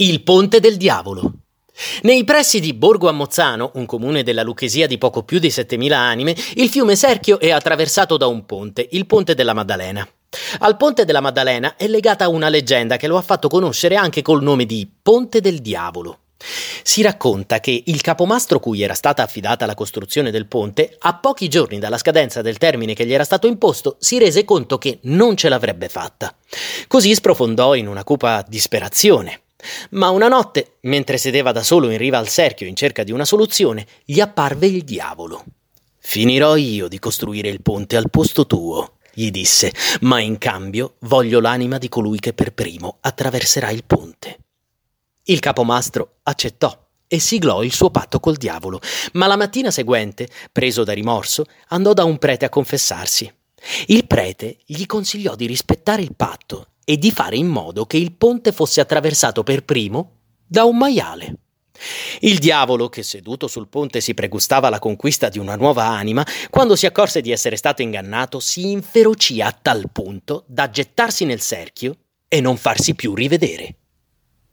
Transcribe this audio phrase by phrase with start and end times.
[0.00, 1.30] Il Ponte del Diavolo.
[2.04, 6.34] Nei pressi di Borgo Ammozzano, un comune della Lucchesia di poco più di 7.000 anime,
[6.54, 10.08] il fiume Serchio è attraversato da un ponte, il Ponte della Maddalena.
[10.60, 14.42] Al Ponte della Maddalena è legata una leggenda che lo ha fatto conoscere anche col
[14.42, 16.20] nome di Ponte del Diavolo.
[16.82, 21.48] Si racconta che il capomastro cui era stata affidata la costruzione del ponte, a pochi
[21.48, 25.36] giorni dalla scadenza del termine che gli era stato imposto, si rese conto che non
[25.36, 26.34] ce l'avrebbe fatta.
[26.86, 29.42] Così sprofondò in una cupa disperazione.
[29.90, 33.24] Ma una notte, mentre sedeva da solo in riva al cerchio in cerca di una
[33.24, 35.44] soluzione, gli apparve il diavolo.
[35.98, 41.40] Finirò io di costruire il ponte al posto tuo, gli disse, ma in cambio voglio
[41.40, 44.38] l'anima di colui che per primo attraverserà il ponte.
[45.24, 48.80] Il capomastro accettò e siglò il suo patto col diavolo,
[49.12, 53.32] ma la mattina seguente, preso da rimorso, andò da un prete a confessarsi.
[53.86, 58.10] Il prete gli consigliò di rispettare il patto e di fare in modo che il
[58.10, 61.34] ponte fosse attraversato per primo da un maiale.
[62.18, 66.74] Il diavolo, che seduto sul ponte si pregustava la conquista di una nuova anima, quando
[66.74, 71.94] si accorse di essere stato ingannato, si inferocì a tal punto da gettarsi nel cerchio
[72.26, 73.76] e non farsi più rivedere.